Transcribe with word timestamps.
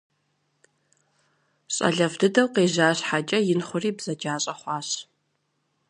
Щӏалэфӏ 1.73 2.15
дыдэу 2.19 2.49
къежьа 2.53 2.89
щхьэкӏэ, 2.97 3.39
ин 3.51 3.61
хъури 3.67 3.91
бзаджащӏэ 3.97 4.53
хъуащ. 4.59 4.89